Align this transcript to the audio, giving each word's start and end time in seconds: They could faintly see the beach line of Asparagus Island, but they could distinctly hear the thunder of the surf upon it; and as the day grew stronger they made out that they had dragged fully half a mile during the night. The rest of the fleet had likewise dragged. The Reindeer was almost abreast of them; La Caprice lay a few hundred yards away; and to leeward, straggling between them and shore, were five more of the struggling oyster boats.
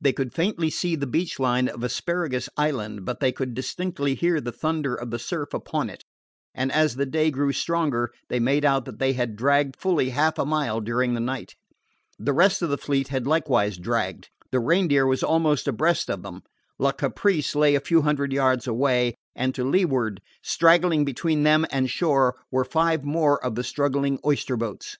They 0.00 0.12
could 0.12 0.34
faintly 0.34 0.68
see 0.68 0.96
the 0.96 1.06
beach 1.06 1.38
line 1.38 1.68
of 1.68 1.84
Asparagus 1.84 2.48
Island, 2.56 3.04
but 3.04 3.20
they 3.20 3.30
could 3.30 3.54
distinctly 3.54 4.16
hear 4.16 4.40
the 4.40 4.50
thunder 4.50 4.96
of 4.96 5.12
the 5.12 5.18
surf 5.20 5.54
upon 5.54 5.88
it; 5.88 6.04
and 6.52 6.72
as 6.72 6.96
the 6.96 7.06
day 7.06 7.30
grew 7.30 7.52
stronger 7.52 8.10
they 8.28 8.40
made 8.40 8.64
out 8.64 8.84
that 8.86 8.98
they 8.98 9.12
had 9.12 9.36
dragged 9.36 9.76
fully 9.78 10.08
half 10.10 10.40
a 10.40 10.44
mile 10.44 10.80
during 10.80 11.14
the 11.14 11.20
night. 11.20 11.54
The 12.18 12.32
rest 12.32 12.62
of 12.62 12.68
the 12.68 12.76
fleet 12.76 13.06
had 13.14 13.28
likewise 13.28 13.78
dragged. 13.78 14.28
The 14.50 14.58
Reindeer 14.58 15.06
was 15.06 15.22
almost 15.22 15.68
abreast 15.68 16.10
of 16.10 16.24
them; 16.24 16.42
La 16.80 16.90
Caprice 16.90 17.54
lay 17.54 17.76
a 17.76 17.80
few 17.80 18.02
hundred 18.02 18.32
yards 18.32 18.66
away; 18.66 19.14
and 19.36 19.54
to 19.54 19.62
leeward, 19.62 20.20
straggling 20.42 21.04
between 21.04 21.44
them 21.44 21.64
and 21.70 21.88
shore, 21.88 22.34
were 22.50 22.64
five 22.64 23.04
more 23.04 23.38
of 23.44 23.54
the 23.54 23.62
struggling 23.62 24.18
oyster 24.26 24.56
boats. 24.56 24.96